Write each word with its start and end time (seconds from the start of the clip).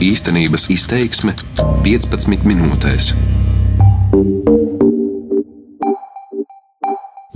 Īstenības 0.00 0.62
izteiksme 0.72 1.34
15 1.84 2.46
minūtēs. 2.48 3.10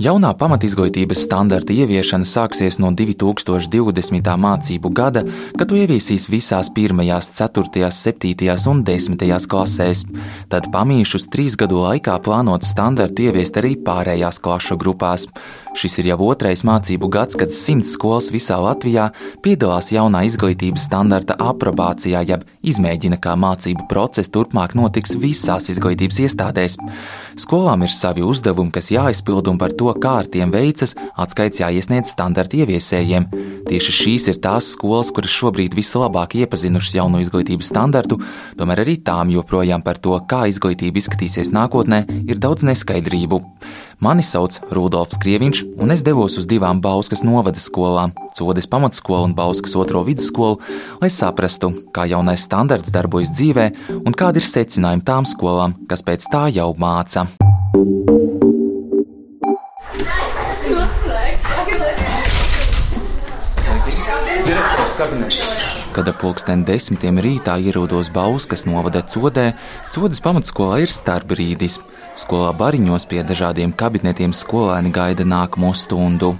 Jaunā 0.01 0.31
pamatizglītības 0.37 1.21
standarta 1.27 1.75
ieviešana 1.77 2.25
sāksies 2.25 2.79
no 2.81 2.89
2020. 2.97 4.31
mācību 4.47 4.91
gada, 4.97 5.21
kad 5.59 5.69
to 5.69 5.77
ieviesīs 5.77 6.25
visās 6.33 6.71
1, 6.73 7.05
4, 7.37 7.91
7 7.99 8.67
un 8.73 8.81
10 8.89 9.47
klasēs. 9.53 10.03
Tad 10.49 10.71
pamīšus 10.73 11.29
trīs 11.29 11.53
gadu 11.61 11.85
laikā 11.85 12.17
plānot 12.25 12.65
standartu 12.65 13.29
ieviest 13.29 13.61
arī 13.61 13.75
pārējās 13.77 14.41
klašu 14.41 14.81
grupās. 14.81 15.29
Šis 15.75 15.97
ir 15.99 16.07
jau 16.13 16.29
otrais 16.29 16.61
mācību 16.63 17.09
gads, 17.11 17.35
kad 17.35 17.51
simts 17.51 17.89
skolas 17.97 18.29
visā 18.31 18.55
Latvijā 18.63 19.09
piedalās 19.43 19.89
jaunā 19.91 20.21
izglītības 20.23 20.85
standarta 20.87 21.35
aprobācijā, 21.35 22.21
jeb 22.29 22.45
izmēģina, 22.63 23.19
kā 23.19 23.33
mācību 23.35 23.83
process 23.91 24.31
turpmāk 24.31 24.77
notiks 24.79 25.17
visās 25.19 25.67
izglītības 25.73 26.21
iestādēs. 26.23 26.77
Skolām 27.43 27.83
ir 27.83 27.91
savi 27.91 28.23
uzdevumi, 28.23 28.71
kas 28.71 28.87
jāizpild 28.95 29.51
un 29.51 29.59
par 29.59 29.75
to, 29.75 29.91
kā 29.99 30.21
ar 30.21 30.31
tiem 30.31 30.53
veicas, 30.55 30.95
atskaits 31.19 31.59
jāiesniedz 31.59 32.15
standarta 32.15 32.61
ieviesējiem. 32.63 33.27
Tieši 33.67 33.95
šīs 33.99 34.29
ir 34.31 34.39
tās 34.39 34.71
skolas, 34.77 35.11
kuras 35.11 35.33
šobrīd 35.35 35.75
vislabāk 35.75 36.37
iepazinušas 36.39 36.95
jauno 37.01 37.19
izglītības 37.19 37.73
standartu, 37.73 38.21
tomēr 38.55 38.85
arī 38.85 38.95
tām 39.03 39.33
joprojām 39.35 39.83
par 39.83 39.99
to, 39.99 40.15
kā 40.23 40.45
izglītība 40.47 41.03
izskatīsies 41.03 41.51
nākotnē, 41.51 42.05
ir 42.31 42.39
daudz 42.39 42.63
neskaidrību. 42.63 43.43
Mani 44.03 44.23
sauc 44.27 44.57
Rudolfs 44.75 45.19
Krieviņš, 45.23 45.61
un 45.79 45.93
es 45.93 46.01
devos 46.03 46.35
uz 46.39 46.45
divām 46.49 46.81
Bauskas 46.83 47.23
novada 47.23 47.61
skolām- 47.63 48.11
Codes 48.35 48.67
pamatskolu 48.67 49.23
un 49.29 49.35
Bauskas 49.35 49.75
otro 49.75 50.03
vidusskolu, 50.03 50.59
lai 51.01 51.09
saprastu, 51.09 51.71
kā 51.93 52.03
jaunais 52.09 52.43
standarts 52.43 52.91
darbojas 52.91 53.31
dzīvē 53.31 53.71
un 54.05 54.11
kādi 54.11 54.43
ir 54.43 54.47
secinājumi 54.47 55.03
tām 55.03 55.23
skolām, 55.23 55.87
kas 55.87 56.01
pēc 56.03 56.27
tā 56.27 56.51
jau 56.51 56.73
māca. 56.75 57.27
Kad 65.95 66.09
ap 66.11 66.17
pulksten 66.19 66.65
desmitiem 66.67 67.17
rītā 67.23 67.55
ierodos 67.63 68.09
Bauskas 68.11 68.65
novada 68.67 69.01
codē, 69.01 69.53
codas 69.91 70.19
pamatskolā 70.19 70.81
ir 70.83 70.91
starpbrīdis. 70.91 71.79
Skolā 72.15 72.53
bariņos 72.55 73.03
pie 73.11 73.25
dažādiem 73.27 73.73
kabinetiem 73.75 74.31
skolēni 74.31 74.91
gaida 74.95 75.25
nākamo 75.27 75.73
stundu. 75.75 76.35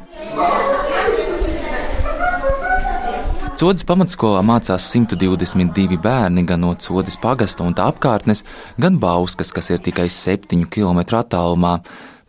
Codas 3.60 3.84
pamatskolā 3.88 4.40
mācās 4.44 4.88
122 4.92 6.00
bērni 6.04 6.46
gan 6.48 6.64
no 6.64 6.74
Codas 6.80 7.16
pagasta 7.20 7.64
un 7.68 7.76
tā 7.76 7.90
apkārtnes, 7.92 8.44
gan 8.80 9.00
Bauskas, 9.00 9.52
kas 9.56 9.72
ir 9.72 9.84
tikai 9.84 10.08
7 10.12 10.64
km 10.72 11.04
attālumā. 11.20 11.78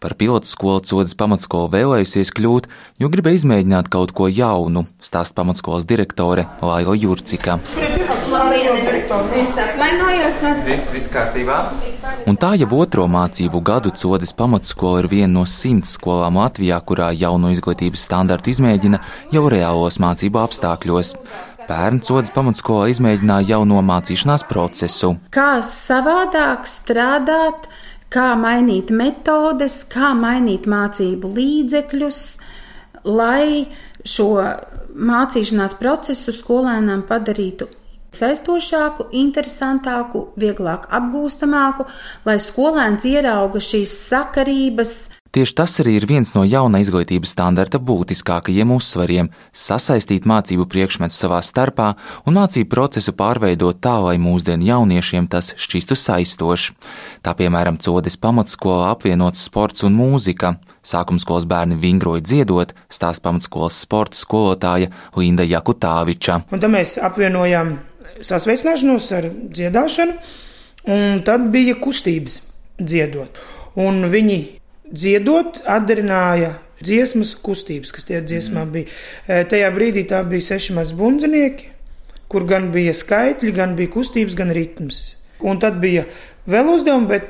Par 0.03 0.15
pilotu 0.19 0.51
skolu 0.51 0.83
Codas 0.87 1.15
pamatskolu 1.19 1.71
vēlējusies 1.73 2.35
kļūt, 2.35 2.69
jo 3.03 3.11
gribēja 3.11 3.43
izmēģināt 3.43 3.91
kaut 3.95 4.15
ko 4.15 4.27
jaunu, 4.31 4.89
stāsta 4.99 5.39
pamatskolas 5.39 5.87
direktore 5.87 6.47
Laila 6.63 6.99
Jurcika. 6.99 7.61
Viss, 10.67 10.91
viss 10.93 11.11
kārtībā. 11.13 11.57
Un 12.29 12.39
tā 12.41 12.53
jau 12.61 12.69
otro 12.77 13.07
mācību 13.11 13.63
gadu 13.65 13.93
Codas 13.97 14.35
pamatskola 14.37 15.03
ir 15.03 15.09
viena 15.13 15.33
no 15.39 15.45
simts 15.49 15.95
skolām 15.97 16.39
Latvijā, 16.41 16.79
kurā 16.85 17.11
jauno 17.17 17.53
izglītības 17.55 18.07
standartu 18.09 18.53
izmēģina 18.53 19.01
jau 19.35 19.45
reālos 19.53 20.01
mācību 20.03 20.43
apstākļos. 20.43 21.15
Pērn 21.67 22.03
Codas 22.07 22.31
pamatskolā 22.35 22.91
izmēģināja 22.93 23.57
jauno 23.57 23.81
mācīšanās 23.87 24.47
procesu. 24.51 25.17
Kā 25.35 25.63
savādāk 25.67 26.69
strādāt, 26.71 27.67
kā 28.13 28.35
mainīt 28.39 28.93
metodes, 28.95 29.81
kā 29.91 30.13
mainīt 30.19 30.69
mācību 30.71 31.33
līdzekļus, 31.41 32.21
lai 33.09 33.67
šo 34.07 34.31
mācīšanās 34.97 35.75
procesu 35.81 36.37
skolēniem 36.37 37.03
padarītu 37.09 37.69
saistošāku, 38.21 39.11
interesantāku, 39.25 40.29
vieglāk 40.41 40.89
apgūstamāku, 40.99 41.87
lai 42.29 42.39
skolēns 42.43 43.07
ierauga 43.09 43.63
šīs 43.63 43.95
sakarības, 44.09 44.97
Tieši 45.37 45.53
tas 45.53 45.75
arī 45.83 45.99
ir 45.99 46.07
viens 46.09 46.31
no 46.33 46.47
jaunā 46.49 46.79
izglītības 46.81 47.35
standarta 47.35 47.77
būtiskākajiem 47.77 48.71
uzsvariem- 48.73 49.27
sasaistīt 49.67 50.25
mācību 50.25 50.65
priekšmetus 50.65 51.19
savā 51.21 51.43
starpā 51.45 51.91
un 52.25 52.39
mācību 52.39 52.71
procesu 52.73 53.13
pārveidot 53.13 53.77
tā, 53.77 54.01
lai 54.01 54.17
mūsdienu 54.17 54.65
jauniešiem 54.65 55.29
tas 55.29 55.53
šķistu 55.53 55.93
saistošs. 55.93 56.73
Tā 57.23 57.35
piemēram, 57.37 57.77
Codes 57.77 58.17
pamatskolā 58.17 58.97
apvienots 58.97 59.45
sports 59.45 59.85
un 59.85 59.93
mūzika. 59.93 60.57
Sākumskolas 60.83 61.45
bērni 61.45 61.77
vingroja 61.77 62.23
dziedot, 62.23 62.73
stāsta 62.89 63.21
pamatskolas 63.29 63.77
sporta 63.77 64.17
skolotāja 64.17 64.91
Linda 65.17 65.43
Jakutāviča. 65.43 66.45
Un 66.51 66.61
tad 66.61 66.71
mēs 66.71 66.97
apvienojām 66.97 67.79
sasveicināšanos 68.21 69.09
ar 69.17 69.31
dziedāšanu, 69.33 70.17
un 70.87 71.23
tad 71.27 71.51
bija 71.53 71.75
kustības 71.75 72.41
dziedot. 72.79 73.39
Un 73.77 74.05
viņi 74.13 74.39
dziedot, 74.93 75.63
atdarināja 75.67 76.55
dziesmas 76.83 77.35
kustības, 77.43 77.93
kas 77.93 78.05
tajā 78.05 78.23
dziesmā 78.25 78.65
Mhm. 78.65 78.73
bija. 78.73 78.87
E, 79.29 79.45
Tajā 79.45 79.71
brīdī 79.75 80.07
tā 80.07 80.23
bija 80.29 80.43
seši 80.43 80.75
mazi 80.75 80.95
bundzinieki, 80.95 81.65
kur 82.29 82.45
gan 82.45 82.73
bija 82.73 82.93
skaitļi, 82.93 83.53
gan 83.55 83.77
bija 83.77 83.89
kustības, 83.89 84.35
gan 84.35 84.51
ritms. 84.51 85.17
Un 85.41 85.59
tad 85.59 85.81
bija 85.81 86.05
vēl 86.49 86.75
uzdevumi, 86.75 87.09
bet 87.09 87.29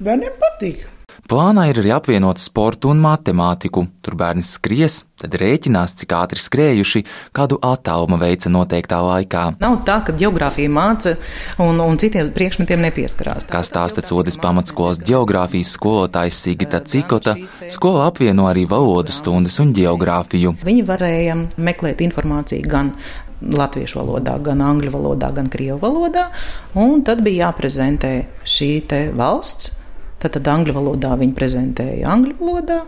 bērniem 0.00 0.32
patīk. 0.40 0.86
Plānā 1.28 1.66
ir 1.68 1.76
arī 1.82 1.90
apvienot 1.92 2.40
sportu 2.40 2.88
un 2.88 3.02
matemātiku. 3.04 3.82
Tur 4.00 4.14
bērni 4.16 4.40
skries, 4.40 5.02
tad 5.20 5.34
rēķinās, 5.36 5.92
cik 6.00 6.14
ātri 6.16 6.40
skrējuši, 6.40 7.02
kādu 7.36 7.58
attālumu 7.68 8.16
veica 8.16 8.48
noteiktā 8.48 9.02
laikā. 9.04 9.42
Nav 9.60 9.76
tā, 9.84 9.98
ka 10.06 10.14
geogrāfija 10.16 10.72
māca 10.72 11.12
un, 11.60 11.82
un 11.84 12.00
citiem 12.00 12.32
priekšmetiem 12.32 12.80
nepieskarās. 12.86 13.44
Kā 13.52 13.60
stāsta 13.60 14.00
Codas 14.08 14.40
pamatskolas 14.40 15.02
geogrāfijas 15.04 15.74
skolotājs 15.76 16.40
Sigita 16.46 16.80
Cikota, 16.80 17.36
skola 17.68 18.08
apvieno 18.08 18.48
arī 18.48 18.64
valodu 18.70 19.12
stundas 19.12 19.60
un 19.60 19.76
geogrāfiju. 19.76 20.56
Viņi 20.64 20.88
varēja 20.88 21.36
meklēt 21.60 22.00
informāciju 22.08 22.72
gan 22.72 22.94
latviešu 23.44 24.00
valodā, 24.00 24.40
gan 24.40 24.64
angļu 24.64 24.96
valodā, 24.96 25.28
gan 25.36 25.52
krievu 25.52 25.76
valodā, 25.84 26.30
un 26.72 27.04
tad 27.04 27.20
bija 27.20 27.50
jāprezentē 27.50 28.14
šī 28.48 28.78
valsts. 29.12 29.74
Tad, 30.18 30.34
tad 30.34 30.50
angļu 30.50 30.74
valodā 30.74 31.12
viņi 31.18 31.34
prezentēja 31.36 32.10
angļu 32.10 32.34
valodā, 32.40 32.82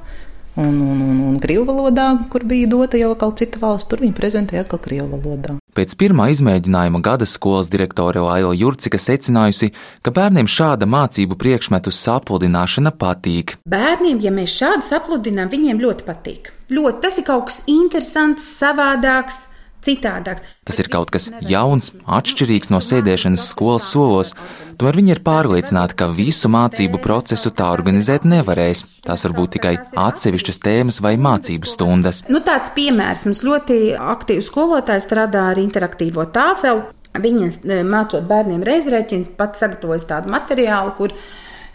un, 0.58 0.80
un, 0.80 1.00
un, 1.00 1.18
un 1.28 1.36
krievu 1.42 1.64
valodā, 1.68 2.08
kur 2.30 2.44
bija 2.48 2.68
dota 2.70 2.98
jau 2.98 3.12
kaut 3.18 3.38
cita 3.38 3.60
valsts, 3.62 3.88
tur 3.90 4.02
viņi 4.02 4.16
prezentēja 4.16 4.64
atkal 4.64 4.80
krievu 4.82 5.14
valodā. 5.14 5.56
Pēc 5.76 5.94
pirmā 6.00 6.26
izmēģinājuma 6.34 6.98
gada 7.06 7.26
skolas 7.28 7.70
direktore 7.70 8.22
Laila 8.24 8.50
Jurcika 8.58 8.98
secinājusi, 8.98 9.70
ka 10.02 10.10
bērniem 10.14 10.50
šāda 10.50 10.88
mācību 10.90 11.38
priekšmetu 11.38 11.94
sapludināšana 11.94 12.90
patīk. 12.98 13.54
Bērniem, 13.70 14.18
ja 14.24 14.34
mēs 14.34 14.56
šādi 14.58 14.88
sapludinām, 14.90 15.52
viņiem 15.52 15.84
ļoti 15.84 16.08
patīk. 16.08 16.50
Ļoti 16.74 17.04
tas 17.06 17.20
ir 17.22 17.28
kaut 17.30 17.46
kas 17.50 17.62
interesants, 17.70 18.50
savādāks. 18.58 19.44
Citādāks. 19.80 20.44
Tas 20.68 20.78
ir 20.82 20.90
kaut 20.92 21.08
kas 21.14 21.30
jauns, 21.48 21.90
atšķirīgs 22.04 22.68
no 22.72 22.82
sēdēšanas 22.84 23.46
skolas 23.52 23.86
solos. 23.88 24.34
Tomēr 24.76 24.98
viņi 25.00 25.14
ir 25.14 25.22
pārliecināti, 25.24 25.96
ka 25.96 26.10
visu 26.12 26.50
mācību 26.52 27.00
procesu 27.00 27.52
tā 27.56 27.70
organizēt 27.72 28.26
nevarēs. 28.28 28.84
Tās 29.06 29.24
var 29.24 29.36
būt 29.38 29.54
tikai 29.56 29.74
atsevišķas 30.04 30.60
tēmas 30.60 31.00
vai 31.04 31.14
mācību 31.20 31.68
stundas. 31.68 32.22
Nu, 32.28 32.42
tāds 32.44 32.74
piemērs 32.76 33.24
mums 33.28 33.40
ļoti 33.46 33.80
aktīvi 33.96 34.44
skolotāji 34.44 35.06
strādā 35.06 35.48
ar 35.54 35.62
interaktīvo 35.62 36.28
tāfeli. 36.34 36.84
Viņas 37.20 37.64
mācot 37.88 38.28
bērniem 38.28 38.60
reizrēķinu, 38.66 39.32
pat 39.40 39.56
sagatavojas 39.58 40.06
tādu 40.12 40.30
materiālu, 40.30 40.92
kur 41.00 41.16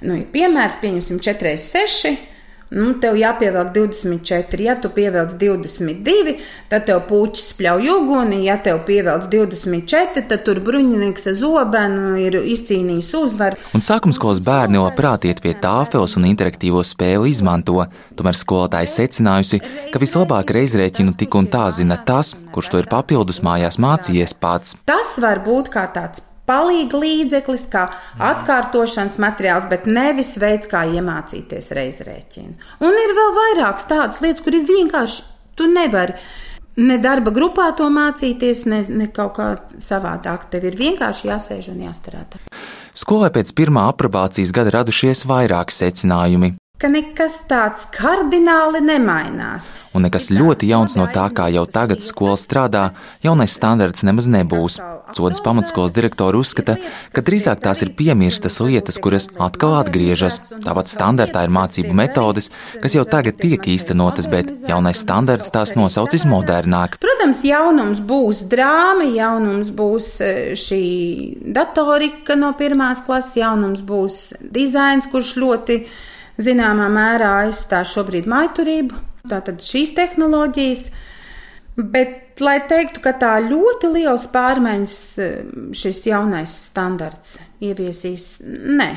nu, 0.06 0.22
ir 0.22 0.30
piemērs, 0.32 0.78
pieņemsim, 0.84 1.20
4,6. 1.26 2.35
Nu, 2.74 2.96
tev 2.98 3.14
jāpievelk 3.20 3.70
24, 3.76 4.64
ja 4.66 4.74
tu 4.82 4.90
pievelc 4.90 5.36
22, 5.38 6.34
tad 6.72 6.88
tev 6.88 7.04
puķis 7.06 7.52
spļauj 7.54 7.92
uguni, 7.94 8.40
ja 8.48 8.58
tev 8.58 8.82
pievelc 8.88 9.28
24, 9.30 10.26
tad 10.26 10.44
tur 10.48 10.60
bruņinieks 10.66 11.30
ar 11.30 11.38
zobenu 11.38 12.16
ir 12.24 12.40
izcīnījis 12.42 13.14
uzvaru. 13.22 13.62
Un 13.78 13.86
sākumskolas 13.86 14.42
bērni 14.46 14.82
labprāt 14.82 15.30
iet 15.30 15.44
pie 15.46 15.54
tāfeles 15.62 16.18
un 16.18 16.26
interaktīvo 16.32 16.82
spēli 16.82 17.30
izmanto. 17.36 17.86
Tomēr 18.18 18.40
skolotāja 18.40 18.90
secinājusi, 18.90 19.62
ka 19.94 20.02
vislabāk 20.02 20.56
reizrēķinu 20.58 21.14
tik 21.20 21.38
un 21.38 21.52
tā 21.54 21.68
zina 21.76 22.02
tas, 22.02 22.34
kurš 22.56 22.74
to 22.74 22.82
ir 22.82 22.90
papildus 22.90 23.44
mājās 23.46 23.78
mācījies 23.78 24.40
pats. 24.42 24.80
Tas 24.90 25.20
var 25.22 25.46
būt 25.46 25.70
kā 25.74 25.86
tāds 25.94 26.35
palīga 26.50 27.02
līdzeklis, 27.02 27.68
kā 27.74 27.88
atkārtošanas 28.22 29.20
materiāls, 29.22 29.70
bet 29.72 29.88
nevis 29.90 30.36
veids, 30.42 30.70
kā 30.72 30.86
iemācīties 30.98 31.72
reizrēķinu. 31.78 32.58
Un 32.86 33.00
ir 33.06 33.16
vēl 33.18 33.38
vairākas 33.40 33.90
tādas 33.90 34.22
lietas, 34.24 34.44
kur 34.46 34.58
ir 34.58 34.68
vienkārši 34.70 35.24
tu 35.56 35.70
nevari 35.72 36.18
ne 36.76 36.98
darba 37.00 37.32
grupā 37.36 37.70
to 37.78 37.88
mācīties, 37.94 38.66
ne, 38.72 38.84
ne 38.90 39.08
kaut 39.14 39.38
kā 39.38 39.50
savādāk. 39.82 40.50
Tev 40.52 40.68
ir 40.68 40.78
vienkārši 40.80 41.32
jāsēž 41.32 41.72
un 41.74 41.86
jāstrādā. 41.88 42.42
Skolai 42.96 43.32
pēc 43.36 43.52
pirmā 43.56 43.90
aprobācijas 43.92 44.54
gada 44.56 44.78
radušies 44.80 45.26
vairāki 45.28 45.76
secinājumi 45.76 46.56
ka 46.82 46.90
nekas 46.92 47.38
tāds 47.48 47.86
kardināli 47.96 48.82
nemainās. 48.84 49.70
Un 49.96 50.04
nekas 50.04 50.28
ļoti 50.34 50.68
jauns 50.74 50.98
no 51.00 51.08
tā, 51.08 51.30
kā 51.32 51.48
jau 51.54 51.64
tagad 51.72 52.04
skola 52.04 52.36
strādā, 52.40 52.90
jaunais 53.24 53.56
standarts 53.56 54.04
nemaz 54.04 54.28
nebūs. 54.28 54.82
Codas 55.16 55.40
pamatskolas 55.46 55.94
direktori 55.96 56.40
uzskata, 56.42 56.76
ka 57.16 57.22
drīzāk 57.24 57.62
tās 57.64 57.84
ir 57.86 57.94
piemirstas 57.96 58.58
lietas, 58.60 58.98
kuras 59.00 59.30
atkal 59.40 59.78
atgriežas. 59.78 60.42
Tāpat 60.66 60.90
standartā 60.92 61.46
ir 61.46 61.54
mācību 61.56 61.96
metodes, 61.96 62.50
kas 62.84 62.98
jau 62.98 63.06
tagad 63.08 63.38
tiek 63.40 63.70
īstenotas, 63.72 64.28
bet 64.28 64.50
jaunais 64.68 65.00
standarts 65.00 65.54
tās 65.56 65.76
nosaucis 65.78 66.26
modernāk. 66.28 66.98
Protams, 67.00 67.44
jaunums 67.48 68.02
būs 68.04 68.44
drāma, 68.52 69.08
jaunums 69.16 69.70
būs 69.78 70.10
e, 70.20 70.34
šī 70.60 70.82
datorika 71.56 72.36
no 72.36 72.52
pirmās 72.58 73.06
klases, 73.06 73.38
jaunums 73.40 73.86
būs 73.86 74.26
dizains, 74.42 75.08
kurš 75.14 75.38
ļoti 75.40 75.80
zināmā 76.42 76.88
mērā 76.92 77.32
aizstās 77.46 77.94
šobrīd 77.96 78.30
maiturību, 78.30 79.02
tātad 79.30 79.64
šīs 79.64 79.96
tehnoloģijas. 79.98 80.90
Bet, 81.76 82.40
lai 82.40 82.62
teiktu, 82.70 83.02
ka 83.04 83.12
tā 83.20 83.34
ļoti 83.44 83.92
liels 83.92 84.30
pārmaiņas 84.32 85.00
šis 85.76 86.04
jaunais 86.08 86.54
standarts 86.70 87.38
ieviesīs, 87.60 88.38
nē. 88.46 88.92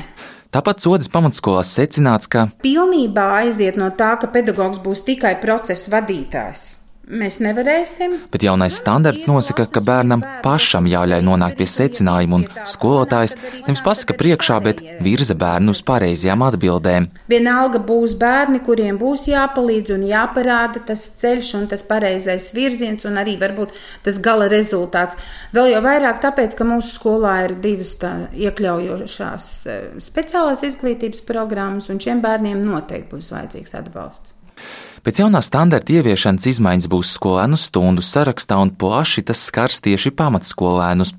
Tāpat 0.49 0.81
sodas 0.81 1.11
pamatskolās 1.11 1.69
secināts, 1.75 2.31
ka 2.31 2.47
pilnībā 2.63 3.27
aiziet 3.43 3.75
no 3.77 3.91
tā, 3.93 4.15
ka 4.17 4.31
pedagogs 4.33 4.79
būs 4.81 5.03
tikai 5.05 5.35
procesa 5.43 5.91
vadītājs. 5.93 6.78
Mēs 7.09 7.39
nevarēsim. 7.41 8.11
Bet 8.29 8.43
jaunais 8.45 8.75
standarts 8.77 9.23
nosaka, 9.25 9.63
ka 9.73 9.81
bērnam 9.81 10.21
pašam 10.43 10.85
jāļauj 10.85 11.23
nonākt 11.25 11.57
pie 11.57 11.65
secinājuma, 11.65 12.37
un 12.37 12.65
skolotājs 12.69 13.33
nevis 13.65 13.81
pasaka 13.81 14.13
priekšā, 14.19 14.59
bet 14.61 14.83
virza 15.01 15.33
bērnu 15.39 15.73
uz 15.73 15.81
pareizajām 15.87 16.43
atbildēm. 16.45 17.07
Vienalga 17.31 17.81
būs 17.87 18.13
bērni, 18.19 18.61
kuriem 18.67 18.99
būs 19.01 19.25
jāpalīdz 19.31 19.95
un 19.95 20.03
jāparāda 20.05 20.83
tas 20.91 21.07
ceļš 21.23 21.49
un 21.57 21.65
tas 21.71 21.81
pareizais 21.87 22.51
virziens, 22.53 23.07
un 23.09 23.17
arī 23.17 23.39
varbūt 23.41 23.73
tas 24.05 24.19
gala 24.21 24.45
rezultāts. 24.53 25.17
Vēl 25.57 25.71
jau 25.73 25.81
vairāk 25.87 26.21
tāpēc, 26.27 26.53
ka 26.59 26.67
mūsu 26.69 26.93
skolā 26.99 27.33
ir 27.47 27.55
divas 27.63 27.95
iekļaujošās 28.37 29.49
eh, 29.65 29.81
speciālās 29.97 30.61
izglītības 30.69 31.25
programmas, 31.25 31.89
un 31.89 31.97
šiem 32.05 32.21
bērniem 32.21 32.61
noteikti 32.69 33.15
būs 33.15 33.33
vajadzīgs 33.33 33.75
atbalsts. 33.81 34.37
Pēc 34.99 35.21
jaunā 35.21 35.39
standarta 35.39 35.93
ieviešanas 35.95 36.47
izmaiņas 36.51 36.89
būs 36.91 37.13
skolēnu 37.15 37.55
stundu 37.59 38.03
sarakstā 38.03 38.57
un 38.59 38.73
plaši 38.75 39.23
tas 39.29 39.39
skars 39.47 39.79
tieši 39.85 40.11
pamatskolēnus. 40.11 41.13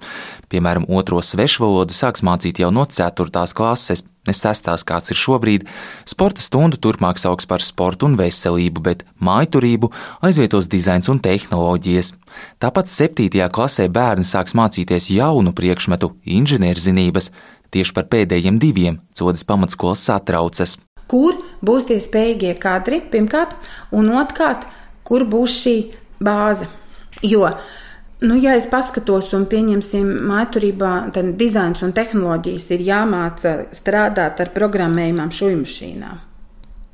Piemēram, 0.52 0.84
otro 0.92 1.22
svešvalodu 1.24 1.96
sāks 1.96 2.24
mācīt 2.26 2.60
jau 2.60 2.68
no 2.74 2.84
4. 2.84 3.30
klases, 3.56 4.04
ne 4.28 4.34
6. 4.36 4.68
kāds 4.84 5.14
ir 5.14 5.20
šobrīd. 5.20 5.64
Sporta 6.04 6.44
stundu 6.44 6.76
turpmāk 6.76 7.22
sauks 7.22 7.48
par 7.48 7.64
sportu 7.64 8.10
un 8.10 8.18
veselību, 8.20 8.84
bet 8.84 9.06
mājturību 9.16 9.88
aizvietos 10.28 10.68
dizains 10.68 11.08
un 11.08 11.22
tehnoloģijas. 11.24 12.12
Tāpat 12.60 12.92
7. 12.92 13.48
klasē 13.48 13.88
bērni 13.88 14.28
sāks 14.28 14.52
mācīties 14.52 15.08
jaunu 15.14 15.56
priekšmetu- 15.56 16.12
inženierzinības. 16.38 17.32
Tieši 17.70 17.94
par 17.94 18.04
pēdējiem 18.10 18.58
diviem 18.58 19.00
codas 19.14 19.44
pamatskolas 19.46 20.02
satraucas 20.02 20.76
kur 21.10 21.40
būs 21.66 21.88
tie 21.90 21.98
spējīgie 22.02 22.54
kadri, 22.62 23.00
pirmkārt, 23.12 23.56
un 23.96 24.12
otrkārt, 24.14 24.66
kur 25.06 25.26
būs 25.26 25.56
šī 25.64 25.76
bāze. 26.22 26.68
Jo, 27.26 27.48
nu, 28.22 28.36
ja 28.38 28.54
es 28.58 28.68
paskatos 28.70 29.32
un 29.36 29.48
pieņemsim 29.50 30.06
mājturībā, 30.30 30.94
tad 31.16 31.34
dizains 31.40 31.82
un 31.86 31.94
tehnoloģijas 31.96 32.70
ir 32.76 32.86
jāmāca 32.86 33.56
strādāt 33.76 34.42
ar 34.44 34.54
programmējumām 34.54 35.32
šūju 35.34 35.62
mašīnām. 35.64 36.22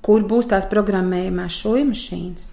Kur 0.07 0.25
būs 0.31 0.49
tās 0.53 0.69
programmējumās 0.71 1.61
šūju 1.61 1.87
mašīnas? 1.91 2.51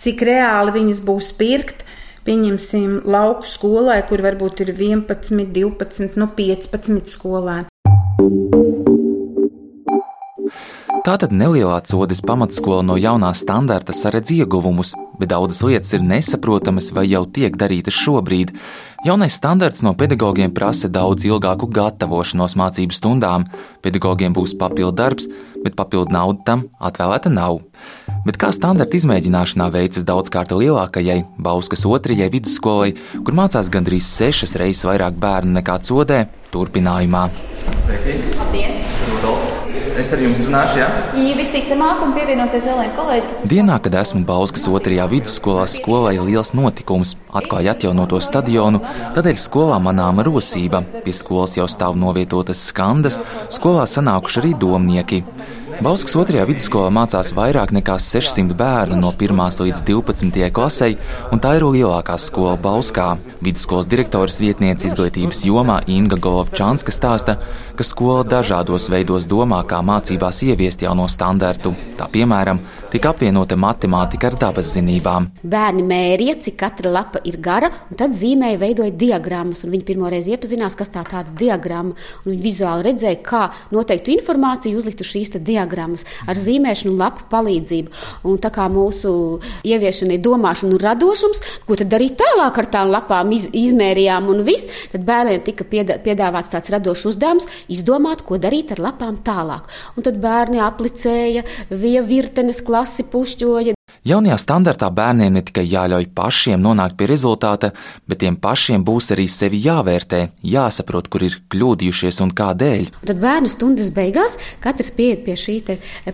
Cik 0.00 0.22
reāli 0.28 0.74
viņas 0.76 1.00
būs 1.06 1.32
pirkt, 1.38 1.84
pieņemsim 2.26 3.00
lauku 3.08 3.46
skolai, 3.48 4.00
kur 4.08 4.22
varbūt 4.24 4.64
ir 4.64 4.74
11, 4.74 5.46
12, 5.54 6.18
nu 6.20 6.28
15 6.36 7.10
skolēni. 7.10 7.70
Tātad 11.06 11.30
nelielā 11.30 11.76
codas 11.86 12.18
pamatskola 12.24 12.82
no 12.82 12.96
jaunā 12.98 13.28
standarta 13.36 13.94
saredz 13.94 14.32
ieguvumus, 14.34 14.90
bet 15.20 15.30
daudzas 15.30 15.62
lietas 15.62 15.92
ir 15.94 16.02
nesaprotamas 16.02 16.90
vai 16.96 17.04
jau 17.06 17.22
tiek 17.30 17.54
darītas 17.54 17.94
šobrīd. 17.94 18.50
Jaunais 19.06 19.36
standarts 19.38 19.84
no 19.86 19.92
pedagogiem 19.94 20.50
prasa 20.50 20.88
daudz 20.90 21.26
ilgāku 21.28 21.68
gatavošanos 21.70 22.56
mācību 22.58 22.96
stundām. 22.96 23.44
Pedagogiem 23.86 24.34
būs 24.34 24.56
papildu 24.58 24.96
darbs, 24.98 25.28
bet 25.62 25.76
papildu 25.78 26.16
nauda 26.16 26.42
tam 26.48 26.64
atvēlēta 26.82 27.30
nav. 27.30 27.60
Bet 28.26 28.40
kā 28.42 28.50
standarta 28.50 28.98
izmēģināšanā 28.98 29.68
veicas 29.76 30.06
daudzkārt 30.08 30.56
lielākajai, 30.56 31.20
Bauskas 31.38 31.86
otrajai 31.86 32.32
vidusskolai, 32.34 32.96
kur 33.22 33.38
mācās 33.38 33.70
gandrīz 33.70 34.10
sešas 34.10 34.56
reizes 34.58 34.88
vairāk 34.88 35.22
bērnu 35.22 35.60
nekā 35.60 35.78
codē, 35.86 36.24
turpinājumā. 36.50 37.28
Sveiki! 37.86 38.18
Labdien! 38.40 38.85
Es 39.94 40.10
ar 40.12 40.20
jums 40.20 40.40
runāšu? 40.42 40.80
Ja? 40.80 40.86
Visticamāk, 41.38 42.00
un 42.02 42.14
pievienosies 42.16 42.64
vēl 42.66 42.80
viena 42.80 42.94
kolēģi. 42.96 43.48
Dienā, 43.52 43.76
kad 43.84 43.94
esmu 44.00 44.24
Bauskas 44.26 44.66
otrajā 44.66 45.06
vidusskolā, 45.12 45.66
skolā 45.70 46.16
ir 46.16 46.24
liels 46.26 46.50
notikums. 46.58 47.14
Atklāja 47.36 47.76
atjaunoto 47.76 48.18
stadionu, 48.24 48.80
tādēļ 49.14 49.38
skolā 49.38 49.78
manāma 49.82 50.24
rosība. 50.26 50.82
Pie 51.04 51.14
skolas 51.14 51.54
jau 51.58 51.68
stāv 51.70 51.98
novietotas 52.00 52.64
skandas, 52.72 53.20
skolā 53.54 53.86
sanākuši 53.90 54.42
arī 54.42 54.54
domnieki. 54.66 55.22
Bauskas 55.76 56.14
otrajā 56.16 56.46
vidusskolā 56.48 56.88
mācās 56.88 57.34
vairāk 57.36 57.68
nekā 57.76 57.98
600 58.00 58.54
bērnu 58.56 58.96
no 58.96 59.10
1 59.12 59.36
līdz 59.60 59.82
12 59.84 60.48
klasei, 60.56 60.94
un 61.34 61.40
tā 61.42 61.52
ir 61.58 61.66
lielākā 61.68 62.16
skola 62.16 62.54
Bauskā. 62.56 63.18
Vidusskolas 63.44 63.88
direktores 63.90 64.38
vietniece 64.40 64.88
izglītības 64.88 65.42
jomā 65.44 65.82
Inga 65.92 66.16
Golovčānska 66.16 66.94
stāsta, 66.94 67.34
ka 67.76 67.84
skola 67.84 68.24
dažādos 68.24 68.88
veidos 68.88 69.26
domā, 69.28 69.58
kā 69.68 69.82
mācībās 69.84 70.40
ieviest 70.46 70.86
jauno 70.86 71.04
standartu. 71.12 71.74
Tā 71.98 72.08
piemēram, 72.08 72.62
tika 72.90 73.12
apvienota 73.12 73.60
matemātika 73.60 74.30
ar 74.30 74.38
dabas 74.46 74.72
zinībām. 74.78 75.28
Bērni 75.44 75.84
mērīja, 75.84 76.38
cik 76.48 76.56
katra 76.64 76.94
lapa 76.96 77.20
ir 77.28 77.36
gara, 77.44 77.68
un 77.90 78.00
tad 78.00 78.16
zīmēja, 78.16 78.62
veidoja 78.64 78.96
diagrammas. 78.96 79.66
Viņi 79.68 79.84
pirmoreiz 79.92 80.32
iepazinās, 80.32 80.78
kas 80.78 80.94
tā 80.96 81.04
tāda 81.04 81.36
diagramma, 81.36 81.92
un 82.24 82.32
viņi 82.32 82.42
vizuāli 82.48 82.88
redzēja, 82.88 83.22
kā 83.28 83.44
noteiktu 83.76 84.16
informāciju 84.16 84.80
uzlikt 84.80 85.04
uz 85.04 85.12
šīs 85.12 85.36
diagrammas 85.36 85.65
ar 86.26 86.38
zīmēšanu 86.38 86.94
lapu 86.98 87.26
palīdzību. 87.32 87.92
Un 88.28 88.38
tā 88.42 88.50
kā 88.54 88.68
mūsu 88.72 89.12
ieviešana 89.66 90.16
ir 90.16 90.24
domāšana 90.24 90.76
un 90.76 90.82
radošums, 90.82 91.42
ko 91.66 91.78
tad 91.78 91.90
darīt 91.92 92.18
tālāk 92.20 92.60
ar 92.62 92.70
tām 92.72 92.92
lapām, 92.94 93.32
iz, 93.36 93.48
izmērījām 93.52 94.30
un 94.32 94.44
viss, 94.46 94.68
tad 94.92 95.06
bērniem 95.06 95.44
tika 95.46 95.66
piedāvāts 95.70 96.52
tāds 96.54 96.72
radošs 96.74 97.06
uzdevums 97.12 97.48
izdomāt, 97.72 98.24
ko 98.26 98.40
darīt 98.42 98.74
ar 98.76 98.84
lapām 98.90 99.20
tālāk. 99.26 99.70
Un 99.96 100.06
tad 100.06 100.20
bērni 100.22 100.62
aplicēja, 100.62 101.46
via 101.70 102.04
virtenes 102.06 102.62
klasi 102.64 103.06
pušķoja. 103.12 103.76
Jaunajā 104.06 104.36
standartā 104.38 104.86
bērniem 104.94 105.34
ne 105.34 105.40
tikai 105.42 105.64
jāļauj 105.66 106.04
pašiem 106.14 106.60
nonākt 106.62 106.94
pie 106.98 107.08
rezultāta, 107.10 107.72
bet 108.06 108.20
tiem 108.20 108.36
pašiem 108.38 108.84
būs 108.86 109.10
arī 109.16 109.24
sevi 109.26 109.58
jāvērtē, 109.64 110.20
jāsaprot, 110.46 111.08
kur 111.10 111.24
ir 111.26 111.40
kļūdījušies 111.50 112.20
un 112.22 112.30
kādēļ. 112.38 112.92
Tad 113.10 113.24
bērnu 113.24 113.50
stundas 113.50 113.90
beigās 113.96 114.38
katrs 114.62 114.92
pieiet 114.94 115.26
pie 115.26 115.34
šī 115.34 115.58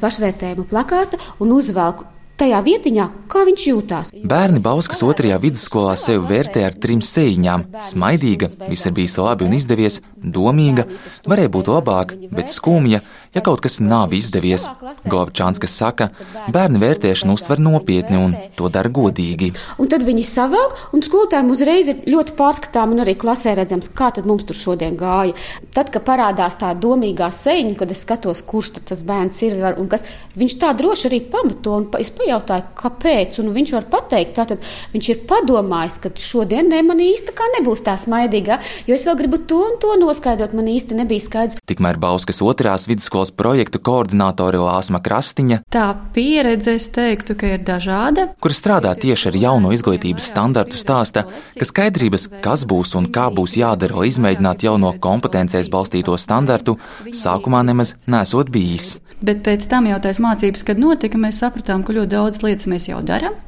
pašvērtējuma 0.01 0.65
plakāta 0.73 1.21
un 1.45 1.53
uzvelk 1.59 2.07
tajā 2.41 2.61
vietiņā, 2.67 3.07
kā 3.31 3.45
viņš 3.49 3.67
jūtās. 3.69 4.13
Bērni 4.29 4.63
Bauskas 4.65 5.03
otrajā 5.07 5.39
vidusskolā 5.43 5.95
sevi 6.01 6.25
vērtē 6.31 6.65
ar 6.67 6.75
trim 6.75 7.01
sēņām- 7.01 7.67
smaidīga, 7.91 8.51
viss 8.69 8.87
ir 8.87 8.93
bijis 8.93 9.19
labi 9.19 9.45
un 9.45 9.53
izdevies, 9.53 10.01
domīga, 10.23 10.87
varēja 11.27 11.51
būt 11.51 11.69
labāk, 11.69 12.15
bet 12.31 12.49
skumja, 12.49 13.01
ja 13.35 13.41
kaut 13.41 13.61
kas 13.61 13.81
nav 13.81 14.13
izdevies. 14.15 14.69
Govčāns 15.09 15.61
saka, 15.69 16.11
bērni 16.53 16.79
vērtēšanu 16.83 17.35
uztver 17.37 17.59
nopietni 17.59 18.19
un 18.19 18.37
to 18.57 18.69
dara 18.69 18.89
godīgi. 18.89 19.53
Un 19.79 19.89
tad 19.89 20.03
viņi 20.03 20.25
savelk, 20.25 20.77
un 20.93 21.03
skolotājiem 21.03 21.51
uzreiz 21.51 21.89
ir 21.89 22.03
ļoti 22.07 22.37
pārskatām, 22.39 22.93
un 22.93 23.05
arī 23.05 23.17
klasē 23.17 23.57
redzams, 23.57 23.91
kā 23.95 24.13
tad 24.15 24.27
mums 24.27 24.45
tur 24.45 24.59
šodien 24.59 24.97
gāja. 24.97 25.35
Tad, 25.75 25.91
kad 25.91 26.05
parādās 26.05 26.59
tā 26.61 26.73
domīgā 26.79 27.31
sēņa, 27.33 27.77
kad 27.79 27.91
es 27.91 28.05
skatos, 28.05 28.43
kurš 28.47 28.75
tas 28.85 29.03
bērns 29.03 29.43
ir 29.43 29.59
un 29.79 29.89
kas, 29.89 30.05
viņš 30.37 30.59
tā 30.61 30.73
droši 30.77 31.09
arī 31.11 31.23
pamato, 31.33 31.77
un 31.81 31.89
es 31.99 32.11
pajautāju, 32.23 32.65
kāpēc, 32.79 33.39
un 33.43 33.51
viņš 33.55 33.73
var 33.77 33.87
pateikt, 33.91 34.35
tātad 34.37 34.63
viņš 34.93 35.09
ir 35.13 35.23
padomājis, 35.29 35.99
ka 36.03 36.13
šodien 36.19 36.71
ne, 36.71 36.83
man 36.87 37.01
īsti 37.03 37.35
kā 37.37 37.49
nebūs 37.59 37.85
tā 37.87 37.97
smaidīga, 37.99 38.61
jo 38.87 38.97
es 38.97 39.07
vēl 39.07 39.19
gribu 39.19 39.41
to 39.49 39.61
un 39.67 39.79
to 39.83 39.95
noskaidrot, 40.01 40.55
man 40.57 40.71
īsti 40.71 40.99
nebija 40.99 41.25
skaidrs. 41.25 41.59
Tikmēr 41.69 41.99
Bauskas 42.03 42.43
otrās 42.45 42.87
vidusskolas 42.91 43.33
projektu 43.35 43.81
koordinātore 43.83 44.61
Lāsma 44.63 45.03
Krastiņa. 45.03 45.63
Tā 45.73 45.89
pieredze, 46.15 46.77
es 46.79 46.89
teiktu, 46.95 47.37
ka 47.39 47.55
ir 47.57 47.67
dažāda. 47.67 48.29
Kur 48.43 48.55
strādā 48.57 48.95
tieši 48.99 49.33
ar 49.33 49.41
jauno 49.47 49.73
izglītības 49.75 50.31
standartu 50.33 50.81
stāsta, 50.81 51.27
ka 51.59 51.69
skaidrības, 51.69 52.29
kas 52.45 52.67
būs 52.69 52.95
un 52.99 53.11
kā 53.13 53.29
būs 53.35 53.59
jādara, 53.61 53.99
lai 54.03 54.11
izmēģinātu 54.13 54.69
jauno 54.71 54.95
kompetencijas 55.03 55.71
balstīto 55.73 56.17
standartu, 56.21 56.79
sākumā 57.11 57.65
nemaz 57.67 57.97
nesot 58.11 58.53
bijis. 58.53 58.95
Bet 59.23 59.45
pēc 59.47 59.69
tam 59.71 59.87
jau 59.91 60.01
tās 60.03 60.19
mācības, 60.23 60.67
kad 60.67 60.81
notika, 60.83 61.21
mēs 61.21 61.41
sapratām, 61.43 61.85
ka 61.87 61.95
ļoti 61.95 62.15
daudz 62.17 62.43
lietas 62.43 62.71
mēs 62.71 62.91
jau 62.91 63.01
darām. 63.07 63.39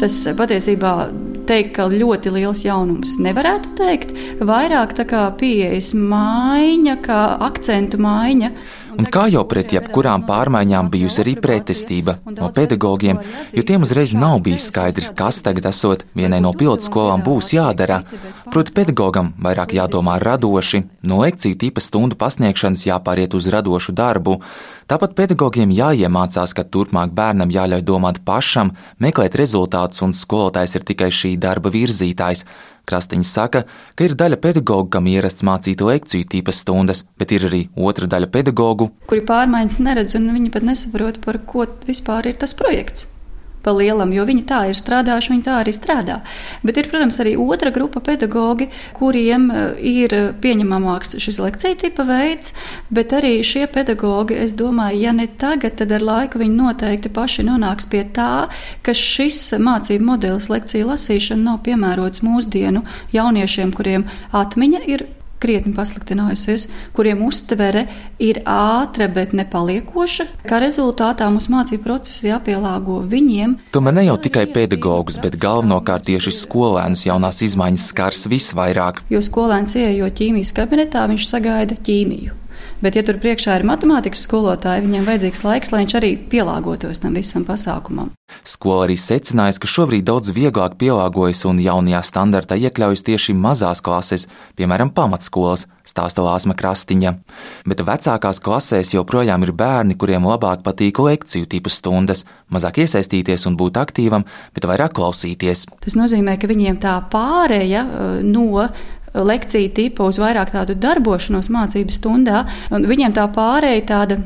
Tas 0.00 0.14
patiesībā 0.38 0.92
teikt, 1.48 1.72
ka 1.76 1.88
ļoti 1.90 2.30
liels 2.36 2.62
jaunums 2.64 3.16
nevarētu 3.22 3.72
teikt. 3.78 4.12
Vairāk 4.46 4.94
tā 4.98 5.06
kā 5.10 5.24
pieejas 5.40 5.90
maiņa, 5.98 6.98
kā 7.02 7.20
akcentu 7.48 7.98
maiņa. 8.02 8.52
Un 8.96 9.08
kā 9.12 9.26
jau 9.32 9.42
pret 9.48 9.72
jebkurām 9.74 10.24
pārmaiņām 10.28 10.88
bijusi 10.92 11.20
arī 11.22 11.34
pretestība 11.42 12.16
no 12.36 12.48
pedagogiem, 12.56 13.20
jo 13.56 13.64
tiem 13.66 13.84
uzreiz 13.84 14.14
nav 14.16 14.38
bijis 14.46 14.68
skaidrs, 14.70 15.12
kas 15.16 15.42
tagad 15.44 15.68
esot 15.70 16.06
vienai 16.16 16.40
no 16.44 16.54
pilotskolām 16.56 17.24
būs 17.26 17.52
jādara. 17.56 18.02
Proti, 18.52 18.72
pedagogam 18.76 19.32
vairāk 19.42 19.74
jādomā 19.76 20.16
radoši, 20.22 20.84
no 21.08 21.20
lekciju 21.22 21.58
tipa 21.60 21.84
stundu 21.84 22.16
pasniegšanas 22.20 22.86
jāpāriet 22.88 23.36
uz 23.36 23.50
radošu 23.52 23.92
darbu. 23.96 24.38
Tāpat 24.86 25.16
pedagogiem 25.18 25.72
jāiemācās, 25.74 26.54
ka 26.54 26.62
turpmāk 26.62 27.12
bērnam 27.16 27.50
jāļauj 27.50 27.82
domāt 27.82 28.22
pašam, 28.24 28.70
meklēt 29.02 29.34
rezultātus, 29.36 30.04
un 30.06 30.14
skolotājs 30.14 30.78
ir 30.78 30.86
tikai 30.86 31.10
šī 31.10 31.34
darba 31.42 31.72
virzītājs. 31.74 32.46
Krastiņš 32.86 33.32
saka, 33.32 33.64
ka 33.98 34.06
ir 34.06 34.14
daļa 34.18 34.38
pedagoģa, 34.42 34.90
kam 34.94 35.10
ierasts 35.10 35.46
mācīt 35.46 35.82
lekciju 35.82 36.28
tīpas 36.30 36.62
stundas, 36.62 37.02
bet 37.18 37.34
ir 37.34 37.48
arī 37.50 37.64
otra 37.74 38.06
daļa 38.10 38.30
pedagoģu, 38.38 38.90
kuri 39.10 39.26
pārmaiņas 39.26 39.82
neredz 39.82 40.16
un 40.20 40.30
viņi 40.36 40.54
pat 40.54 40.70
nesaprot, 40.70 41.20
par 41.26 41.42
ko 41.50 41.66
vispār 41.88 42.30
ir 42.30 42.38
tas 42.40 42.54
projekts 42.54 43.08
pa 43.66 43.74
lielam, 43.74 44.14
jo 44.14 44.24
viņi 44.28 44.44
tā 44.46 44.60
ir 44.70 44.78
strādājuši, 44.78 45.32
viņi 45.34 45.44
tā 45.48 45.58
arī 45.64 45.74
strādā. 45.74 46.20
Bet 46.66 46.78
ir, 46.78 46.90
protams, 46.92 47.18
arī 47.22 47.34
otra 47.40 47.72
grupa 47.74 48.02
pedagoģi, 48.06 48.68
kuriem 48.96 49.48
eh, 49.50 49.82
ir 49.90 50.14
pieņemamāks 50.42 51.18
šis 51.22 51.40
lekcija 51.42 51.80
tipa 51.82 52.06
veids, 52.06 52.54
bet 52.94 53.14
arī 53.16 53.40
šie 53.46 53.66
pedagoģi, 53.72 54.38
es 54.46 54.54
domāju, 54.56 55.02
ja 55.02 55.14
ne 55.16 55.26
tagad, 55.40 55.78
tad 55.80 55.92
ar 55.98 56.06
laiku 56.06 56.40
viņi 56.42 56.60
noteikti 56.60 57.12
paši 57.12 57.46
nonāks 57.48 57.90
pie 57.90 58.04
tā, 58.16 58.46
ka 58.86 58.94
šis 58.94 59.42
mācību 59.58 60.12
modelis 60.12 60.50
lekciju 60.52 60.92
lasīšana 60.92 61.50
nav 61.50 61.62
piemērots 61.66 62.22
mūsdienu 62.26 62.86
jauniešiem, 63.16 63.74
kuriem 63.74 64.06
atmiņa 64.36 64.86
ir 64.86 65.08
krietni 65.42 65.74
pasliktinājusies, 65.76 66.66
kuriem 66.96 67.22
uztvere 67.26 67.86
ir 68.22 68.40
ātra, 68.48 69.08
bet 69.12 69.34
nepaliekoša. 69.36 70.28
Kā 70.48 70.60
rezultātā 70.62 71.28
mums 71.32 71.50
mācību 71.52 71.84
procesi 71.84 72.30
jāpielāgo 72.30 73.02
viņiem. 73.10 73.58
Tomēr 73.76 73.98
ne 73.98 74.06
jau 74.08 74.16
tikai 74.28 74.46
pedagogus, 74.52 75.20
bet 75.22 75.38
galvenokārt 75.42 76.08
tieši 76.08 76.34
skolēnus 76.40 77.06
jaunās 77.08 77.42
izmaiņas 77.46 77.90
skars 77.92 78.26
visvairāk. 78.32 79.04
Jo 79.12 79.22
skolēns 79.24 79.76
ieejot 79.78 80.16
ķīmijas 80.20 80.54
kabinetā, 80.56 81.06
viņš 81.10 81.30
sagaida 81.30 81.78
ķīmiju. 81.86 82.45
Bet, 82.84 82.92
ja 82.92 83.00
tur 83.06 83.16
priekšā 83.16 83.54
ir 83.56 83.64
matemātikas 83.64 84.26
skolotāji, 84.26 84.84
viņiem 84.84 85.06
vajadzīgs 85.08 85.40
laiks, 85.46 85.70
lai 85.72 85.82
viņš 85.84 85.94
arī 85.96 86.10
pielāgotos 86.28 87.00
tam 87.00 87.14
visam 87.16 87.46
pasākumam. 87.48 88.10
Skola 88.44 88.84
arī 88.84 88.98
secinājusi, 89.00 89.62
ka 89.62 89.70
šobrīd 89.70 90.04
daudz 90.04 90.32
vieglāk 90.34 90.74
pielāgojas 90.80 91.44
un 91.48 91.62
jaunajā 91.62 92.02
standartā 92.04 92.58
iekļaujas 92.60 93.04
tieši 93.06 93.36
mazās 93.38 93.80
klases, 93.80 94.26
piemēram, 94.58 94.90
pamatskolas, 94.92 95.64
stāsta 95.88 96.24
Lāsma 96.26 96.56
Krastiņa. 96.58 97.14
Bet 97.70 97.80
vecākās 97.86 98.42
klasēs 98.44 98.92
joprojām 98.96 99.46
ir 99.46 99.54
bērni, 99.56 99.96
kuriem 99.96 100.28
labāk 100.28 100.66
patīk 100.66 101.00
lekciju 101.00 101.48
tipu 101.48 101.72
stundas, 101.72 102.26
mazāk 102.52 102.82
iesaistīties 102.84 103.46
un 103.48 103.56
būt 103.56 103.80
aktīvam, 103.80 104.26
bet 104.52 104.68
vairāk 104.68 104.98
klausīties. 104.98 105.64
Tas 105.86 105.96
nozīmē, 105.96 106.36
ka 106.36 106.50
viņiem 106.50 106.82
tā 106.82 106.98
pāreja 107.12 107.86
uh, 107.86 108.20
no 108.26 108.66
lekciju 109.24 109.72
tipu 109.76 110.08
uz 110.10 110.20
vairāk 110.20 110.52
tādu 110.54 110.76
darbošanos 110.78 111.48
mācību 111.52 111.94
stundā, 111.94 112.44
un 112.70 112.88
viņiem 112.88 113.16
tā 113.16 113.28
pārēja 113.32 113.86
tāda 113.88 114.18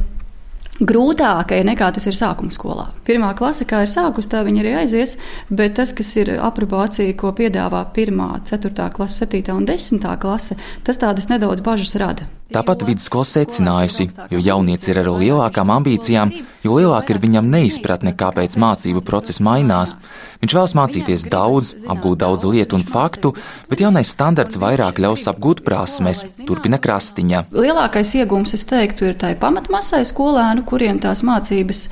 grūtākai 0.80 1.60
nekā 1.68 1.90
tas 1.94 2.06
ir 2.08 2.16
sākuma 2.16 2.52
skolā. 2.54 2.88
Pirmā 3.04 3.34
klase, 3.36 3.66
kā 3.68 3.82
ir 3.84 3.92
sākus, 3.92 4.30
tā 4.32 4.42
viņa 4.46 4.64
arī 4.64 4.74
aizies, 4.82 5.16
bet 5.52 5.76
tas, 5.76 5.92
kas 5.96 6.14
ir 6.20 6.34
aprobācija, 6.40 7.16
ko 7.20 7.34
piedāvā 7.36 7.84
1, 7.92 8.20
4, 8.48 8.90
klase, 8.96 9.26
7 9.28 9.56
un 9.56 9.68
10 9.68 10.12
klase, 10.20 10.56
tas 10.84 11.00
tādas 11.00 11.28
nedaudz 11.32 11.64
bažas 11.64 11.96
rada. 12.00 12.28
Tāpat 12.50 12.82
vidusskola 12.82 13.26
secinājusi, 13.28 14.08
jo 14.32 14.40
jaunieci 14.42 14.90
ir 14.90 14.98
ar 15.04 15.10
lielākām 15.14 15.70
ambīcijām, 15.70 16.32
jo 16.64 16.78
lielāka 16.80 17.14
ir 17.14 17.20
viņam 17.22 17.46
neizpratne, 17.52 18.12
kāpēc 18.18 18.56
mācību 18.58 19.04
process 19.06 19.38
mainās. 19.44 19.94
Viņš 20.42 20.56
vēlas 20.56 20.74
mācīties 20.74 21.26
daudz, 21.30 21.72
apgūt 21.86 22.22
daudz 22.24 22.48
lietu 22.50 22.78
un 22.78 22.86
faktu, 22.86 23.32
bet 23.70 23.84
jaunais 23.84 24.10
standarts 24.10 24.58
vairāk 24.60 24.98
ļaus 24.98 25.28
apgūt 25.30 25.62
prasmes, 25.66 26.24
turpina 26.48 26.80
krastiņa. 26.82 27.46
Lielākais 27.54 28.16
iegūms, 28.18 28.56
es 28.58 28.66
teiktu, 28.66 29.12
ir 29.12 29.20
tai 29.20 29.36
pamatmasai 29.38 30.02
skolēnu, 30.10 30.66
kuriem 30.66 30.98
tās 31.02 31.22
mācības 31.26 31.86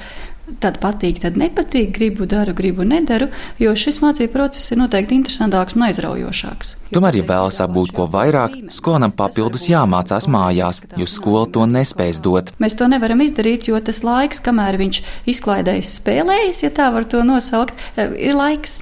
Tad 0.63 0.79
patīk, 0.81 1.21
tad 1.21 1.37
nepatīk, 1.39 1.91
gribu 1.95 2.27
daru, 2.29 2.55
gribu 2.57 2.87
nedaru, 2.89 3.29
jo 3.61 3.75
šis 3.77 4.01
mācību 4.01 4.33
process 4.33 4.73
ir 4.73 4.81
noteikti 4.81 5.15
interesantāks 5.19 5.77
un 5.77 5.85
aizraujošāks. 5.89 6.73
Tomēr, 6.95 7.21
ja 7.21 7.27
vēlas 7.29 7.61
apgūt 7.63 7.93
ko 7.95 8.09
vairāk, 8.11 8.57
skolēnam 8.73 9.13
papildus 9.19 9.69
jāmācās 9.69 10.27
mājās, 10.33 10.81
jo 10.97 11.07
skola 11.11 11.45
to 11.53 11.69
nespēs 11.69 12.23
dot. 12.25 12.55
Mēs 12.63 12.79
to 12.81 12.89
nevaram 12.89 13.21
izdarīt, 13.23 13.69
jo 13.69 13.79
tas 13.85 14.01
laiks, 14.07 14.41
kamēr 14.45 14.81
viņš 14.81 15.03
izklaidējas 15.35 15.99
spēlējas, 16.01 16.65
ja 16.65 16.73
tā 16.75 16.89
var 16.97 17.07
to 17.13 17.23
nosaukt, 17.29 17.77
ir 17.99 18.35
laiks 18.39 18.81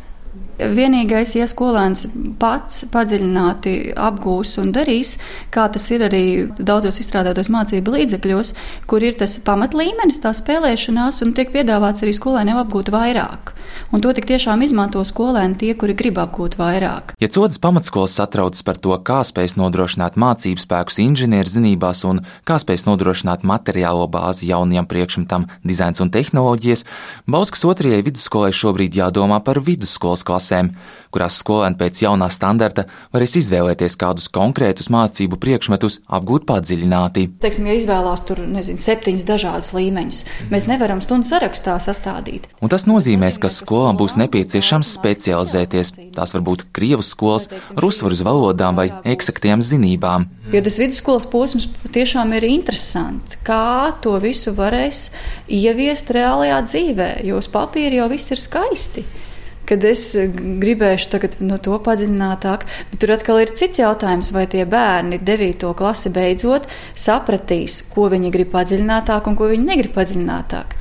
Vienīgais, 0.57 1.35
ja 1.37 1.45
skolēns 1.45 2.07
pats 2.41 2.87
padziļināti 2.93 3.93
apgūs 3.93 4.55
un 4.63 4.71
darīs, 4.73 5.17
kā 5.53 5.67
tas 5.73 5.85
ir 5.93 6.07
arī 6.07 6.23
daudzos 6.57 6.97
izstrādātos 7.03 7.51
mācību 7.53 7.93
līdzekļos, 7.93 8.53
kur 8.89 9.05
ir 9.05 9.19
tas 9.21 9.37
pamatlīmenis, 9.45 10.23
tā 10.25 10.33
spēlēšanās, 10.37 11.21
un 11.27 11.35
tiek 11.37 11.53
piedāvāts 11.53 12.07
arī 12.07 12.15
skolēniem 12.17 12.61
apgūt 12.63 12.89
vairāk. 12.95 13.53
Un 13.93 14.01
to 14.01 14.15
tik 14.17 14.29
tiešām 14.31 14.65
izmanto 14.65 15.03
skolēni 15.05 15.59
tie, 15.61 15.75
kuri 15.77 15.97
grib 15.99 16.17
apgūt 16.23 16.57
vairāk. 16.57 17.13
Ja 17.21 17.29
codas 17.29 17.61
pamatskolas 17.61 18.17
satraucas 18.17 18.65
par 18.65 18.81
to, 18.81 18.97
kā 19.05 19.21
spēs 19.29 19.59
nodrošināt 19.61 20.17
mācību 20.17 20.65
spēkus 20.65 20.99
inženierzinībās 21.05 22.03
un 22.09 22.23
kā 22.49 22.57
spēs 22.63 22.87
nodrošināt 22.89 23.45
materiālo 23.45 24.09
bāzi 24.09 24.49
jaunajam 24.49 24.89
priekšmetam, 24.89 25.47
dizains 25.69 26.01
un 26.01 26.15
tehnoloģijas, 26.15 26.87
Bauskas 27.29 27.67
otrajai 27.69 28.01
vidusskolai 28.07 28.53
šobrīd 28.57 28.97
jādomā 28.97 29.43
par 29.45 29.61
vidusskolas 29.61 30.25
klasēm 30.25 30.46
klasēm, 30.47 30.71
kurās 31.11 31.39
skolēni 31.41 31.79
pēc 31.81 32.03
jaunā 32.05 32.29
standarta 32.31 32.87
varēs 33.15 33.37
izvēlēties 33.41 33.97
kādus 33.97 34.29
konkrētus 34.33 34.91
mācību 34.93 35.39
priekšmetus, 35.41 36.01
apgūt 36.07 36.47
padziļināti. 36.47 37.27
Teiksim, 37.41 37.67
ja 37.67 37.77
izvēlās 37.79 38.25
tur, 38.27 38.43
nezinu, 38.45 38.79
septiņus 38.83 39.27
dažādus 39.27 39.73
līmeņus, 39.77 40.23
mēs 40.53 40.69
nevaram 40.69 41.01
stundu 41.01 41.29
sarakstā 41.31 41.79
sastādīt. 41.81 42.49
Un 42.61 42.73
tas 42.73 42.87
nozīmēs, 42.87 43.41
ka 43.41 43.51
skolām 43.53 43.99
būs 44.01 44.19
nepieciešams 44.21 44.93
specializēties. 44.99 45.95
Tās 46.17 46.37
var 46.37 46.45
būt 46.47 46.67
Krievijas 46.77 47.13
skolas 47.15 47.49
ar 47.49 47.87
uzsvaru 47.87 48.17
uz 48.17 48.23
valodām 48.27 48.77
vai 48.79 48.91
eksaktiem 49.05 49.65
zinībām. 49.65 50.29
Jo 50.53 50.63
tas 50.63 50.77
vidusskolas 50.79 51.27
posms 51.31 51.67
tiešām 51.95 52.35
ir 52.37 52.47
interesants. 52.47 53.39
Kā 53.47 53.97
to 54.05 54.15
visu 54.23 54.53
varēs 54.57 55.09
ieviest 55.51 56.13
reālajā 56.15 56.61
dzīvē, 56.69 57.09
jo 57.27 57.41
uz 57.41 57.49
papīra 57.51 58.03
jau 58.03 58.11
viss 58.13 58.31
ir 58.31 58.43
skaisti 58.43 59.07
kad 59.67 59.85
es 59.85 60.09
gribēšu 60.63 61.11
tagad 61.13 61.39
no 61.45 61.59
to 61.63 61.79
padziļinātāk. 61.83 62.67
Bet 62.93 63.01
tur 63.03 63.15
atkal 63.17 63.43
ir 63.43 63.55
cits 63.59 63.83
jautājums, 63.83 64.33
vai 64.35 64.47
tie 64.51 64.65
bērni 64.69 65.21
9. 65.23 65.73
klasi 65.77 66.13
beidzot 66.15 66.69
sapratīs, 66.97 67.83
ko 67.93 68.11
viņi 68.13 68.33
grib 68.35 68.53
padziļinātāk 68.55 69.31
un 69.31 69.39
ko 69.39 69.51
viņi 69.53 69.71
negrib 69.73 69.97
padziļinātāk. 69.97 70.79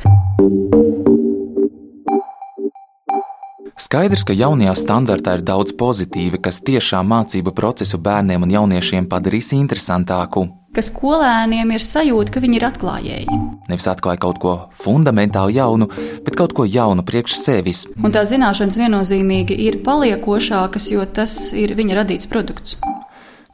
Skaidrs, 3.75 4.23
ka 4.23 4.31
jaunajā 4.31 4.71
standartā 4.79 5.33
ir 5.35 5.41
daudz 5.43 5.73
pozitīva, 5.75 6.39
kas 6.39 6.61
tiešām 6.63 7.09
mācību 7.11 7.51
procesu 7.55 7.99
bērniem 7.99 8.47
un 8.47 8.53
jauniešiem 8.55 9.09
padarīs 9.11 9.51
interesantāku 9.57 10.45
ka 10.75 10.83
skolēniem 10.83 11.71
ir 11.75 11.83
sajūta, 11.83 12.35
ka 12.35 12.43
viņi 12.43 12.59
ir 12.59 12.67
atklājēji. 12.67 13.39
Nevis 13.69 13.87
atklāja 13.89 14.21
kaut 14.25 14.41
ko 14.43 14.55
fundamentāli 14.77 15.57
jaunu, 15.57 15.87
bet 16.25 16.37
kaut 16.37 16.53
ko 16.57 16.67
jaunu 16.67 17.05
priekš 17.07 17.39
sevis. 17.39 17.85
Un 17.97 18.13
tās 18.15 18.29
zināšanas 18.33 18.77
viennozīmīgi 18.81 19.57
ir 19.69 19.81
paliekošākas, 19.85 20.91
jo 20.93 21.07
tas 21.07 21.39
ir 21.55 21.73
viņa 21.79 22.03
radīts 22.03 22.29
produkts. 22.29 22.77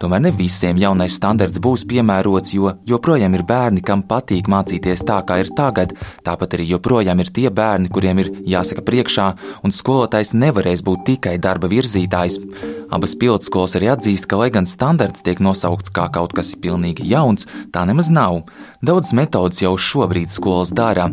Tomēr 0.02 0.24
ne 0.26 0.32
visiem 0.34 0.80
jaunais 0.82 1.14
standarts 1.14 1.62
būs 1.62 1.84
piemērots, 1.86 2.56
jo 2.56 2.72
joprojām 2.90 3.36
ir 3.38 3.44
bērni, 3.46 3.84
kam 3.86 4.02
patīk 4.10 4.48
mācīties 4.50 5.04
tā, 5.06 5.20
kā 5.30 5.38
ir 5.44 5.52
tagad. 5.54 5.94
Tāpat 6.26 6.56
arī 6.58 6.66
joprojām 6.72 7.22
ir 7.22 7.30
tie 7.30 7.52
bērni, 7.54 7.92
kuriem 7.94 8.24
ir 8.24 8.32
jāsaka 8.50 8.82
priekšā, 8.88 9.28
un 9.62 9.76
skolotājs 9.78 10.34
nevarēs 10.34 10.82
būt 10.88 11.06
tikai 11.12 11.36
darba 11.38 11.70
virzītājs. 11.70 12.40
Abas 12.92 13.14
pilotskolas 13.16 13.78
arī 13.80 13.88
atzīst, 13.94 14.28
ka, 14.28 14.36
lai 14.42 14.50
gan 14.52 14.68
standarts 14.68 15.24
tiek 15.24 15.40
nosaukts 15.40 15.94
kā 15.96 16.10
kaut 16.12 16.36
kas 16.36 16.52
pilnīgi 16.60 17.08
jauns, 17.08 17.48
tā 17.72 17.86
nemaz 17.88 18.10
nav. 18.12 18.42
Daudzas 18.84 19.16
metodas 19.16 19.62
jau 19.64 19.78
šobrīd 19.80 20.28
skolas 20.34 20.74
dara. 20.76 21.08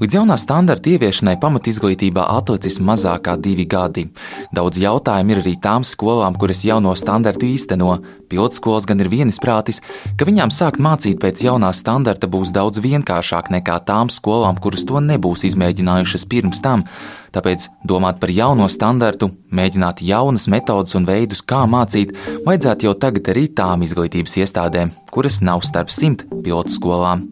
Līdz 0.00 0.16
jaunā 0.18 0.38
standarta 0.40 0.88
ieviešanai 0.90 1.36
pamatizglītībā 1.42 2.24
atlicis 2.32 2.80
mazāk 2.82 3.26
kā 3.28 3.36
divi 3.36 3.68
gadi. 3.68 4.08
Daudz 4.56 4.80
jautājumu 4.80 5.36
ir 5.36 5.42
arī 5.44 5.52
tām 5.62 5.84
skolām, 5.86 6.34
kuras 6.40 6.64
jauno 6.66 6.96
standartu 6.98 7.46
īsteno. 7.46 7.98
Pilotskolas 8.32 8.88
gan 8.88 9.04
ir 9.04 9.12
vienisprātis, 9.12 9.82
ka 10.16 10.26
viņām 10.26 10.50
sākt 10.50 10.80
mācīt 10.82 11.20
pēc 11.22 11.44
jaunā 11.44 11.70
standarta 11.76 12.26
būs 12.26 12.54
daudz 12.56 12.80
vienkāršāk 12.80 13.52
nekā 13.52 13.82
tām 13.86 14.08
skolām, 14.10 14.56
kuras 14.56 14.88
to 14.88 15.04
nebūs 15.04 15.44
izmēģinājušas 15.52 16.26
pirms 16.32 16.64
tam. 16.64 16.86
Tāpēc 17.32 17.68
domāt 17.88 18.18
par 18.20 18.30
jauno 18.32 18.66
standartu, 18.68 19.30
mēģināt 19.56 20.02
jaunas 20.04 20.48
metodas 20.52 20.92
un 20.98 21.06
veidus, 21.08 21.40
kā 21.40 21.62
mācīt, 21.64 22.12
vajadzētu 22.44 22.88
jau 22.88 22.96
tagad 23.00 23.30
arī 23.32 23.46
tām 23.56 23.84
izglītības 23.86 24.36
iestādēm, 24.44 24.92
kuras 25.12 25.40
nav 25.40 25.64
starp 25.64 25.92
simt 25.92 26.26
pilotu 26.44 26.76
skolām. 26.76 27.24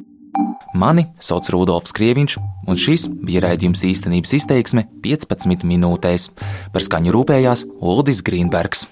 Mani 0.80 1.04
sauc 1.20 1.50
Rudolfs 1.52 1.92
Krieviņš, 1.92 2.38
un 2.70 2.78
šis 2.78 3.08
bija 3.26 3.42
raidījums 3.44 3.82
īstenības 3.84 4.36
izteiksme 4.38 4.86
15 5.04 5.66
minūtēs. 5.68 6.30
Par 6.72 6.86
skaņu 6.86 7.12
rūpējās 7.16 7.66
Ulris 7.82 8.22
Grīnbergs. 8.24 8.86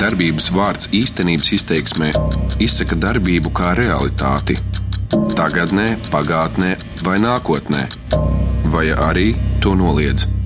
Darbības 0.00 0.48
vārds 0.54 0.88
īstenības 0.96 1.50
izteiksmē 1.58 2.12
izsaka 2.62 2.96
darbību 2.96 3.52
kā 3.52 3.74
realitāti. 3.76 4.56
Tagatnē, 5.36 5.96
pagātnē 6.14 6.76
vai 7.04 7.18
nākotnē 7.20 7.88
vai 8.70 8.90
arī 8.94 9.34
to 9.60 9.74
noliedz. 9.74 10.39